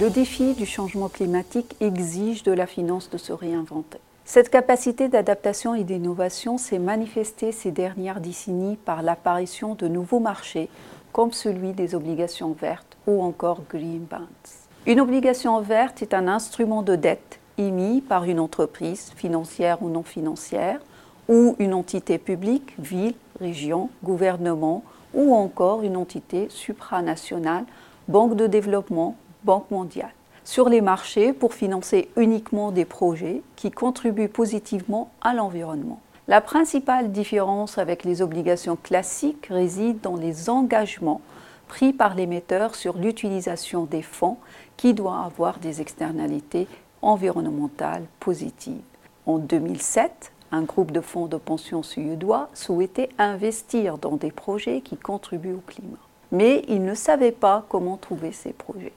Le 0.00 0.08
défi 0.08 0.54
du 0.54 0.64
changement 0.64 1.10
climatique 1.10 1.76
exige 1.78 2.42
de 2.42 2.52
la 2.52 2.66
finance 2.66 3.10
de 3.10 3.18
se 3.18 3.34
réinventer. 3.34 3.98
Cette 4.24 4.48
capacité 4.48 5.08
d'adaptation 5.08 5.74
et 5.74 5.84
d'innovation 5.84 6.56
s'est 6.56 6.78
manifestée 6.78 7.52
ces 7.52 7.70
dernières 7.70 8.22
décennies 8.22 8.76
par 8.76 9.02
l'apparition 9.02 9.74
de 9.74 9.88
nouveaux 9.88 10.18
marchés 10.18 10.70
comme 11.12 11.32
celui 11.32 11.74
des 11.74 11.94
obligations 11.94 12.52
vertes 12.58 12.96
ou 13.06 13.22
encore 13.22 13.60
green 13.68 14.06
bonds. 14.10 14.26
Une 14.86 15.02
obligation 15.02 15.60
verte 15.60 16.00
est 16.00 16.14
un 16.14 16.28
instrument 16.28 16.80
de 16.80 16.96
dette 16.96 17.38
émis 17.58 18.00
par 18.00 18.24
une 18.24 18.40
entreprise 18.40 19.12
financière 19.16 19.82
ou 19.82 19.90
non 19.90 20.02
financière 20.02 20.80
ou 21.28 21.56
une 21.58 21.74
entité 21.74 22.16
publique, 22.16 22.72
ville, 22.78 23.16
région, 23.38 23.90
gouvernement 24.02 24.82
ou 25.12 25.34
encore 25.34 25.82
une 25.82 25.98
entité 25.98 26.46
supranationale, 26.48 27.64
banque 28.08 28.34
de 28.34 28.46
développement, 28.46 29.18
banque 29.44 29.70
mondiale, 29.70 30.12
sur 30.44 30.68
les 30.68 30.80
marchés 30.80 31.32
pour 31.32 31.54
financer 31.54 32.08
uniquement 32.16 32.72
des 32.72 32.84
projets 32.84 33.42
qui 33.56 33.70
contribuent 33.70 34.28
positivement 34.28 35.10
à 35.20 35.34
l'environnement. 35.34 36.00
La 36.28 36.40
principale 36.40 37.10
différence 37.10 37.78
avec 37.78 38.04
les 38.04 38.22
obligations 38.22 38.76
classiques 38.76 39.46
réside 39.50 40.00
dans 40.00 40.16
les 40.16 40.48
engagements 40.48 41.20
pris 41.66 41.92
par 41.92 42.14
l'émetteur 42.14 42.74
sur 42.74 42.96
l'utilisation 42.96 43.84
des 43.84 44.02
fonds 44.02 44.36
qui 44.76 44.94
doit 44.94 45.24
avoir 45.24 45.58
des 45.58 45.80
externalités 45.80 46.66
environnementales 47.02 48.04
positives. 48.18 48.82
En 49.26 49.38
2007, 49.38 50.32
un 50.52 50.62
groupe 50.62 50.90
de 50.90 51.00
fonds 51.00 51.26
de 51.26 51.36
pension 51.36 51.82
suédois 51.82 52.48
souhaitait 52.54 53.10
investir 53.18 53.98
dans 53.98 54.16
des 54.16 54.32
projets 54.32 54.80
qui 54.80 54.96
contribuent 54.96 55.54
au 55.54 55.62
climat. 55.66 55.98
Mais 56.32 56.64
ils 56.68 56.84
ne 56.84 56.94
savaient 56.94 57.32
pas 57.32 57.64
comment 57.68 57.96
trouver 57.96 58.32
ces 58.32 58.52
projets. 58.52 58.92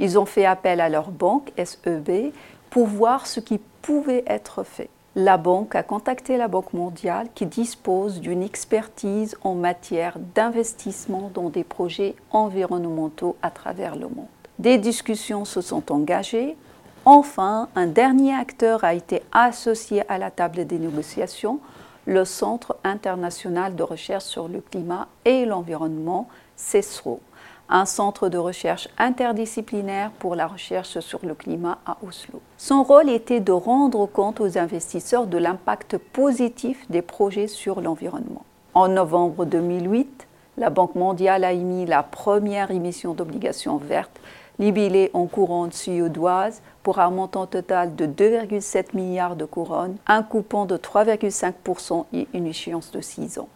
Ils 0.00 0.18
ont 0.18 0.24
fait 0.24 0.46
appel 0.46 0.80
à 0.80 0.88
leur 0.88 1.10
banque 1.10 1.52
SEB 1.62 2.32
pour 2.70 2.86
voir 2.86 3.26
ce 3.26 3.38
qui 3.38 3.60
pouvait 3.82 4.24
être 4.26 4.64
fait. 4.64 4.88
La 5.14 5.36
banque 5.36 5.74
a 5.74 5.82
contacté 5.82 6.38
la 6.38 6.48
Banque 6.48 6.72
mondiale 6.72 7.28
qui 7.34 7.44
dispose 7.44 8.20
d'une 8.20 8.42
expertise 8.42 9.36
en 9.42 9.54
matière 9.54 10.16
d'investissement 10.34 11.30
dans 11.34 11.50
des 11.50 11.64
projets 11.64 12.14
environnementaux 12.30 13.36
à 13.42 13.50
travers 13.50 13.94
le 13.94 14.08
monde. 14.08 14.26
Des 14.58 14.78
discussions 14.78 15.44
se 15.44 15.60
sont 15.60 15.92
engagées. 15.92 16.56
Enfin, 17.04 17.68
un 17.74 17.86
dernier 17.86 18.34
acteur 18.34 18.84
a 18.84 18.94
été 18.94 19.22
associé 19.32 20.02
à 20.08 20.16
la 20.16 20.30
table 20.30 20.66
des 20.66 20.78
négociations, 20.78 21.60
le 22.06 22.24
Centre 22.24 22.76
international 22.84 23.74
de 23.74 23.82
recherche 23.82 24.24
sur 24.24 24.48
le 24.48 24.62
climat 24.62 25.08
et 25.26 25.44
l'environnement, 25.44 26.28
CESRO 26.56 27.20
un 27.70 27.86
centre 27.86 28.28
de 28.28 28.36
recherche 28.36 28.88
interdisciplinaire 28.98 30.10
pour 30.18 30.34
la 30.34 30.46
recherche 30.46 30.98
sur 30.98 31.20
le 31.24 31.34
climat 31.34 31.78
à 31.86 31.96
Oslo. 32.06 32.40
Son 32.58 32.82
rôle 32.82 33.08
était 33.08 33.40
de 33.40 33.52
rendre 33.52 34.06
compte 34.06 34.40
aux 34.40 34.58
investisseurs 34.58 35.26
de 35.26 35.38
l'impact 35.38 35.96
positif 35.96 36.84
des 36.90 37.02
projets 37.02 37.46
sur 37.46 37.80
l'environnement. 37.80 38.44
En 38.74 38.88
novembre 38.88 39.44
2008, 39.44 40.26
la 40.58 40.70
Banque 40.70 40.96
mondiale 40.96 41.44
a 41.44 41.52
émis 41.52 41.86
la 41.86 42.02
première 42.02 42.70
émission 42.70 43.14
d'obligations 43.14 43.78
vertes 43.78 44.20
libellées 44.58 45.10
en 45.14 45.26
couronne 45.26 45.72
suédoise 45.72 46.60
pour 46.82 46.98
un 46.98 47.10
montant 47.10 47.46
total 47.46 47.96
de 47.96 48.06
2,7 48.06 48.94
milliards 48.94 49.36
de 49.36 49.46
couronnes, 49.46 49.96
un 50.06 50.22
coupon 50.22 50.66
de 50.66 50.76
3,5% 50.76 52.04
et 52.12 52.28
une 52.34 52.46
échéance 52.46 52.90
de 52.92 53.00
6 53.00 53.38
ans. 53.38 53.48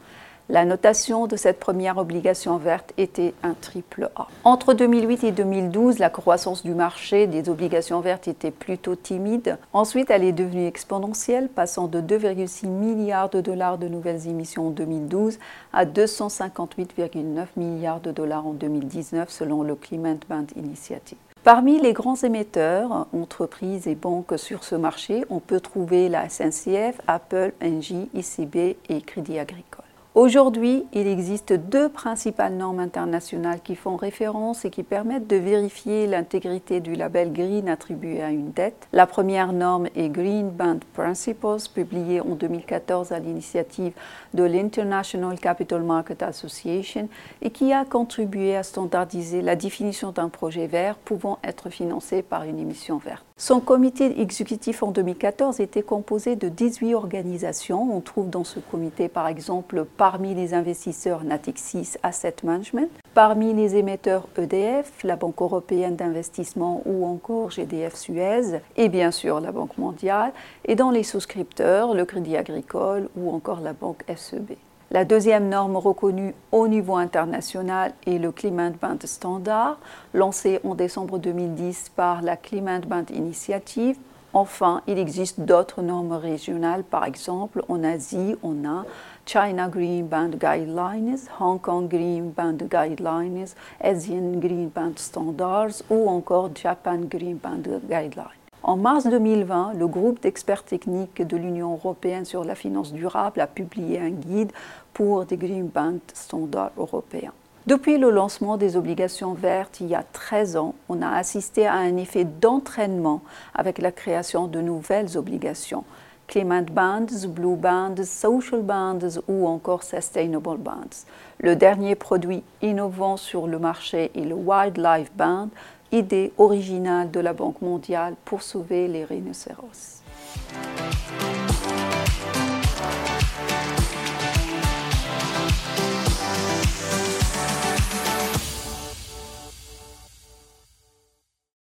La 0.50 0.67
notation 0.67 1.27
de 1.27 1.37
cette 1.37 1.59
première 1.59 1.97
obligation 1.97 2.59
verte 2.59 2.92
était 2.98 3.33
un 3.42 3.55
triple 3.55 4.11
A. 4.14 4.28
Entre 4.45 4.75
2008 4.75 5.25
et 5.25 5.33
2012, 5.33 5.98
la 5.98 6.11
croissance 6.11 6.63
du 6.63 6.74
marché 6.74 7.27
des 7.27 7.48
obligations 7.48 8.01
vertes 8.01 8.29
était 8.29 8.51
plutôt 8.51 8.95
timide. 8.95 9.57
Ensuite, 9.73 10.11
elle 10.11 10.23
est 10.23 10.33
devenue 10.33 10.67
exponentielle, 10.67 11.48
passant 11.48 11.86
de 11.86 12.02
2,6 12.02 12.67
milliards 12.67 13.30
de 13.30 13.41
dollars 13.41 13.79
de 13.79 13.89
nouvelles 13.89 14.29
émissions 14.29 14.67
en 14.67 14.70
2012 14.70 15.39
à 15.73 15.86
258,9 15.86 17.46
milliards 17.57 18.01
de 18.01 18.11
dollars 18.11 18.46
en 18.46 18.52
2019 18.52 19.30
selon 19.30 19.63
le 19.63 19.74
Climate 19.74 20.29
Band 20.29 20.46
Initiative. 20.57 21.17
Parmi 21.42 21.80
les 21.80 21.95
grands 21.95 22.17
émetteurs, 22.17 23.07
entreprises 23.14 23.86
et 23.86 23.95
banques 23.95 24.39
sur 24.39 24.63
ce 24.63 24.74
marché, 24.74 25.24
on 25.30 25.40
peut 25.40 25.61
trouver 25.61 26.11
la 26.11 26.29
SNCF, 26.29 27.01
Apple, 27.07 27.52
Engie, 27.63 28.11
ICB 28.13 28.77
et 28.90 29.01
Crédit 29.01 29.39
Agricole. 29.39 29.73
Aujourd'hui, 30.14 30.86
il 30.92 31.08
existe 31.08 31.52
deux 31.52 31.89
principales 31.89 32.55
normes 32.55 32.79
internationales 32.79 33.58
qui 33.64 33.75
font 33.75 33.97
référence 33.97 34.64
et 34.64 34.70
qui 34.70 34.85
permettent 34.85 35.27
de 35.27 35.35
vérifier 35.35 36.07
l'intégrité 36.07 36.79
du 36.79 36.95
label 36.95 37.33
Green 37.33 37.69
attribué 37.69 38.23
à 38.23 38.30
une 38.30 38.52
dette. 38.52 38.86
La 38.92 39.08
première 39.08 39.52
norme 39.52 39.89
est 39.97 40.08
Green 40.11 40.51
Band 40.51 40.79
Principles, 40.92 41.69
publiée 41.75 42.20
en 42.20 42.36
2014 42.36 43.11
à 43.11 43.19
l'initiative 43.19 43.92
de 44.35 44.45
l'International 44.45 45.41
Capital 45.41 45.83
Market 45.83 46.23
Association 46.23 47.08
et 47.42 47.51
qui 47.51 47.73
a 47.73 47.85
contribué 47.85 48.55
à 48.55 48.63
standardiser 48.63 49.42
la 49.42 49.57
définition 49.57 50.13
d'un 50.13 50.29
projet 50.29 50.69
vert 50.69 50.95
pouvant 50.95 51.41
être 51.42 51.70
financé 51.70 52.23
par 52.23 52.45
une 52.45 52.61
émission 52.61 52.98
verte. 52.98 53.25
Son 53.36 53.58
comité 53.58 54.20
exécutif 54.20 54.84
en 54.84 54.92
2014 54.92 55.58
était 55.58 55.83
composé 55.83 56.36
de 56.36 56.48
18 56.48 56.95
organisations. 56.95 57.92
On 57.92 58.00
trouve 58.00 58.30
dans 58.30 58.45
ce 58.45 58.61
comité 58.61 59.08
par 59.08 59.27
exemple 59.27 59.84
parmi 59.96 60.36
les 60.36 60.55
investisseurs 60.55 61.24
Natixis 61.24 61.95
Asset 62.05 62.36
Management, 62.45 62.89
parmi 63.12 63.52
les 63.52 63.74
émetteurs 63.74 64.28
EDF, 64.39 65.02
la 65.02 65.17
Banque 65.17 65.42
européenne 65.42 65.96
d'investissement 65.96 66.80
ou 66.86 67.05
encore 67.05 67.50
GDF 67.50 67.96
Suez 67.96 68.61
et 68.77 68.89
bien 68.89 69.11
sûr 69.11 69.40
la 69.40 69.51
Banque 69.51 69.78
mondiale 69.78 70.33
et 70.64 70.77
dans 70.77 70.92
les 70.92 71.02
souscripteurs 71.02 71.92
le 71.92 72.05
Crédit 72.05 72.36
Agricole 72.36 73.08
ou 73.16 73.34
encore 73.34 73.58
la 73.61 73.72
Banque 73.72 74.05
SEB. 74.16 74.52
La 74.90 75.05
deuxième 75.05 75.48
norme 75.48 75.77
reconnue 75.77 76.34
au 76.52 76.68
niveau 76.68 76.96
international 76.96 77.95
est 78.06 78.18
le 78.18 78.30
Climate 78.33 78.74
Band 78.80 78.98
Standard, 79.05 79.78
lancé 80.12 80.61
en 80.62 80.74
décembre 80.74 81.18
2010 81.18 81.90
par 81.96 82.22
la 82.22 82.36
Climate 82.36 82.86
Band 82.86 83.06
Initiative. 83.12 83.96
Enfin, 84.34 84.83
il 84.86 84.98
existe 84.98 85.40
d'autres 85.40 85.80
normes 85.80 86.12
régionales, 86.12 86.84
par 86.84 87.05
exemple 87.05 87.64
en 87.68 87.83
Asie, 87.83 88.36
on 88.42 88.68
a 88.68 88.84
China 89.24 89.68
Green 89.68 90.06
Band 90.06 90.30
Guidelines, 90.30 91.18
Hong 91.40 91.61
Kong 91.61 91.89
Green 91.89 92.30
Band 92.30 92.58
Guidelines, 92.70 93.46
Asian 93.80 94.39
Green 94.39 94.68
Band 94.68 94.92
Standards 94.96 95.83
ou 95.89 96.08
encore 96.11 96.51
Japan 96.55 96.98
Green 97.08 97.36
Band 97.36 97.80
Guidelines. 97.89 98.44
En 98.67 98.79
mars 98.79 99.07
2020, 99.07 99.75
le 99.75 99.86
groupe 99.86 100.23
d'experts 100.23 100.64
techniques 100.64 101.20
de 101.20 101.36
l'Union 101.36 101.75
européenne 101.75 102.25
sur 102.25 102.45
la 102.45 102.55
finance 102.55 102.95
durable 102.95 103.42
a 103.42 103.47
publié 103.47 104.01
un 104.01 104.08
guide 104.08 104.52
pour 104.95 105.27
des 105.27 105.36
Green 105.36 105.67
Band 105.67 105.98
standards 106.14 106.73
européens. 106.79 107.35
Depuis 107.67 107.98
le 107.98 108.08
lancement 108.08 108.57
des 108.57 108.79
obligations 108.79 109.35
vertes 109.35 109.80
il 109.80 109.89
y 109.89 109.95
a 109.95 110.02
13 110.02 110.57
ans, 110.57 110.75
on 110.89 111.02
a 111.02 111.11
assisté 111.11 111.67
à 111.67 111.75
un 111.75 111.98
effet 111.98 112.25
d'entraînement 112.25 113.20
avec 113.55 113.77
la 113.77 113.92
création 113.92 114.47
de 114.47 114.63
nouvelles 114.63 115.19
obligations. 115.19 115.85
Climate 116.27 116.70
Bonds, 116.73 117.29
Blue 117.29 117.57
Bonds, 117.57 118.02
Social 118.02 118.63
Bonds 118.63 119.20
ou 119.29 119.46
encore 119.46 119.83
Sustainable 119.83 120.57
Bonds. 120.57 121.05
Le 121.39 121.55
dernier 121.55 121.96
produit 121.96 122.42
innovant 122.63 123.19
sur 123.19 123.46
le 123.46 123.58
marché 123.58 124.11
est 124.14 124.25
le 124.25 124.35
Wildlife 124.35 125.13
Bond, 125.14 125.51
idée 125.95 126.33
originale 126.39 127.11
de 127.11 127.21
la 127.21 127.33
Banque 127.33 127.63
mondiale 127.63 128.15
pour 128.25 128.43
sauver 128.43 128.88
les 128.88 129.05
rhinocéros. 129.05 130.03